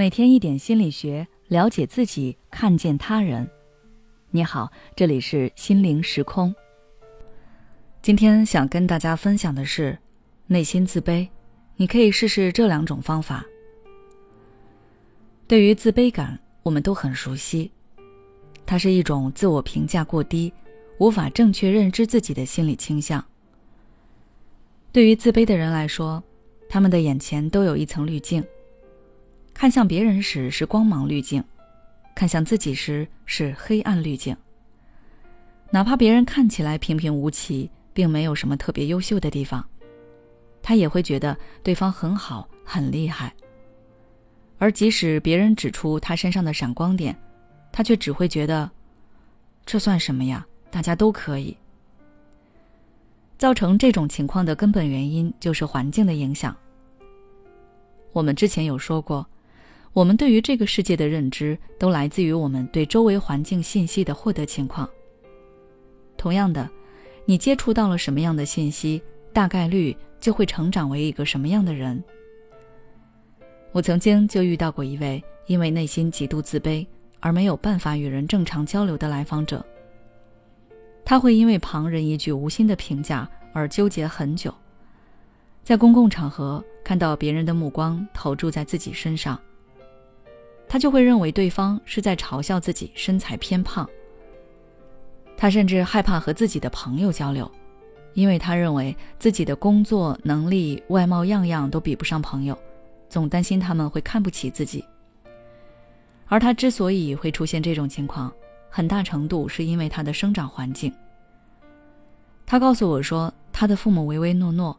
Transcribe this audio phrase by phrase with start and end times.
[0.00, 3.46] 每天一点心理学，了解自己，看见他人。
[4.30, 6.54] 你好，这里是心灵时空。
[8.00, 9.98] 今天想跟大家分享的是，
[10.46, 11.28] 内心自卑，
[11.76, 13.44] 你可以试试这两种方法。
[15.46, 17.70] 对于自卑感，我们都很熟悉，
[18.64, 20.50] 它是一种自我评价过低、
[20.96, 23.22] 无法正确认知自己的心理倾向。
[24.92, 26.24] 对于自卑的人来说，
[26.70, 28.42] 他们的眼前都有一层滤镜。
[29.60, 31.44] 看向别人时是光芒滤镜，
[32.14, 34.34] 看向自己时是黑暗滤镜。
[35.68, 39.62] 哪怕别人看起来平平无奇，并没有什么特别优秀的地方，
[40.62, 43.34] 他也会觉得对方很好、很厉害。
[44.56, 47.14] 而即使别人指出他身上的闪光点，
[47.70, 48.70] 他却只会觉得，
[49.66, 50.46] 这算什么呀？
[50.70, 51.54] 大家都可以。
[53.36, 56.56] 造成这种情况的根本原因就是环境的影响。
[58.14, 59.26] 我们之前有说过。
[59.92, 64.88] 我们对于这个世界的认知，都来自于我们对周围环境信息的获得情况。
[66.16, 66.70] 同样的，
[67.24, 69.02] 你接触到了什么样的信息，
[69.32, 72.02] 大概率就会成长为一个什么样的人。
[73.72, 76.86] 我曾经就遇到过一位因为内心极度自卑
[77.18, 79.64] 而没有办法与人正常交流的来访者。
[81.04, 84.54] 他会因为旁人一句无心的评价而纠结很久，
[85.64, 89.40] 在公共场合看到别人的目光投注在自己身上。
[90.70, 93.88] 他就会认为对方是在嘲笑自己身材偏胖。
[95.36, 97.50] 他甚至害怕和自己的朋友交流，
[98.14, 102.56] 因为他认为自己的工作能力、外貌样样都比不上朋友，
[103.08, 104.84] 总担心他们会看不起自己。
[106.26, 108.32] 而他之所以会出现这种情况，
[108.68, 110.94] 很大程度是因为他的生长环境。
[112.46, 114.78] 他告诉我说，他的父母唯唯诺诺，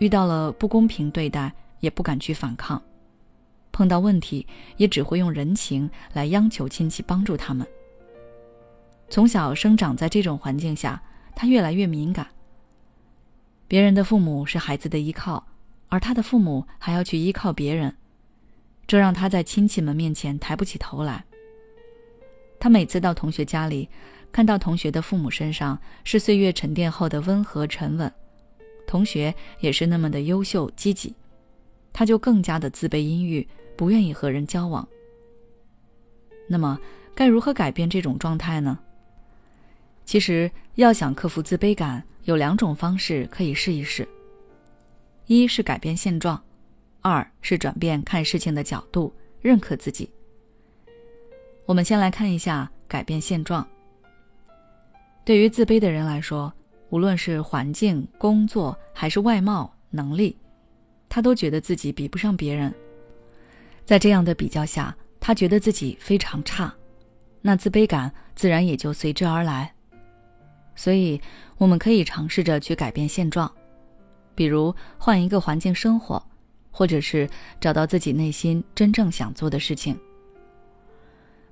[0.00, 2.82] 遇到了不公平对待也不敢去反抗。
[3.72, 7.66] 碰到问题也只会用人情来央求亲戚帮助他们。
[9.08, 11.02] 从小生长在这种环境下，
[11.34, 12.26] 他越来越敏感。
[13.66, 15.46] 别人的父母是孩子的依靠，
[15.88, 17.94] 而他的父母还要去依靠别人，
[18.86, 21.24] 这让他在亲戚们面前抬不起头来。
[22.58, 23.88] 他每次到同学家里，
[24.30, 28.12] 看到同学的父母身上是岁月沉淀后的温和沉稳，
[28.86, 31.14] 同学也是那么的优秀积极，
[31.92, 33.48] 他就更加的自卑阴郁。
[33.80, 34.86] 不愿意和人交往。
[36.46, 36.78] 那么，
[37.14, 38.78] 该如何改变这种状态呢？
[40.04, 44.06] 其实，要想克服自卑感，有两种方式可以试一试：
[45.24, 46.38] 一是改变现状，
[47.00, 49.10] 二是转变看事情的角度，
[49.40, 50.10] 认可自己。
[51.64, 53.66] 我们先来看一下改变现状。
[55.24, 56.52] 对于自卑的人来说，
[56.90, 60.36] 无论是环境、工作还是外貌、能力，
[61.08, 62.70] 他都觉得自己比不上别人。
[63.90, 66.72] 在这样的比较下，他觉得自己非常差，
[67.42, 69.74] 那自卑感自然也就随之而来。
[70.76, 71.20] 所以，
[71.56, 73.50] 我们可以尝试着去改变现状，
[74.36, 76.24] 比如换一个环境生活，
[76.70, 77.28] 或者是
[77.60, 79.98] 找到自己内心真正想做的事情。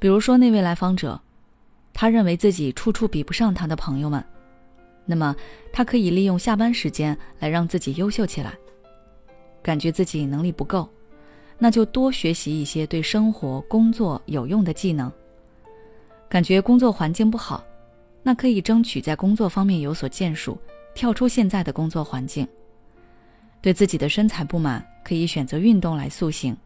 [0.00, 1.20] 比如说那位来访者，
[1.92, 4.24] 他认为自己处处比不上他的朋友们，
[5.06, 5.36] 那么
[5.72, 8.52] 他可以利用下班时间来让自己优秀起来，
[9.62, 10.90] 感觉自己能力不够。
[11.58, 15.10] 那就多学习一些对生活、工作有用的技能。
[16.28, 17.64] 感觉工作环境不好，
[18.22, 20.58] 那可以争取在工作方面有所建树，
[20.94, 22.46] 跳出现在的工作环境。
[23.62, 26.56] 对自己的身材不满，可以选择运动来塑形，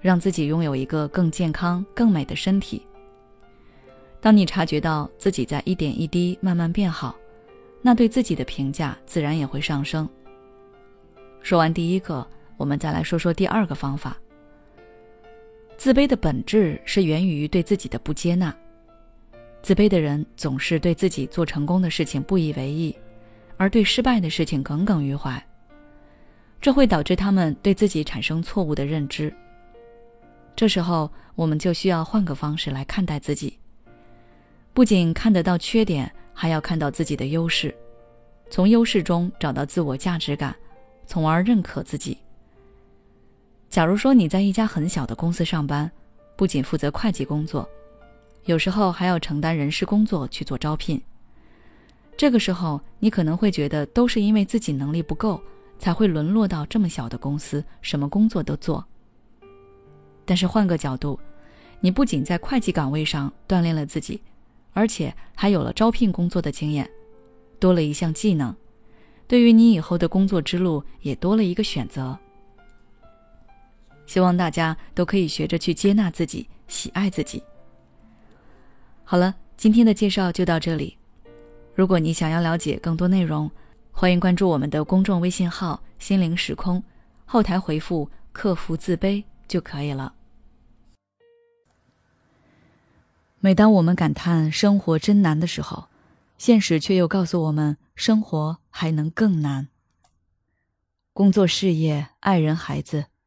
[0.00, 2.86] 让自己拥有一个更健康、更美的身体。
[4.20, 7.16] 当你察觉到自己在一点一滴慢慢变好，
[7.80, 10.08] 那对自己的评价自然也会上升。
[11.42, 12.26] 说完第一个。
[12.58, 14.14] 我们再来说说第二个方法。
[15.78, 18.54] 自卑的本质是源于对自己的不接纳。
[19.62, 22.94] 自卑的人总是对自己做成功的事情不以为意，
[23.56, 25.42] 而对失败的事情耿耿于怀。
[26.60, 29.32] 这会导致他们对自己产生错误的认知。
[30.56, 33.56] 这时候，我们就需要换个方式来看待自己，
[34.74, 37.72] 不仅看得到缺点，还要看到自己的优势，
[38.50, 40.54] 从优势中找到自我价值感，
[41.06, 42.18] 从而认可自己。
[43.68, 45.90] 假如说你在一家很小的公司上班，
[46.36, 47.68] 不仅负责会计工作，
[48.46, 51.00] 有时候还要承担人事工作去做招聘。
[52.16, 55.40] 这个时候，你可能会觉得都是因为自己能力不够，
[55.78, 58.84] 才会沦落到这么小的公司，什么工作都做。
[60.24, 61.20] 但是换个角度，
[61.80, 64.20] 你不仅在会计岗位上锻炼了自己，
[64.72, 66.90] 而且还有了招聘工作的经验，
[67.60, 68.54] 多了一项技能，
[69.26, 72.18] 对于你以后的工作之路也多了一个选择。
[74.08, 77.40] 希望大家都可以学着去接纳自己，喜爱自己。
[79.04, 80.96] 好了，今天的介绍就到这里。
[81.74, 83.48] 如果你想要了解更多内容，
[83.92, 86.82] 欢迎关注我们的公众微信号“心灵时空”，
[87.26, 90.14] 后台回复“克服自卑”就可以了。
[93.40, 95.88] 每当我们感叹生活真难的时候，
[96.38, 99.68] 现实却又告诉我们，生活还能更难。
[101.12, 103.06] 工作、事业、爱人、孩子、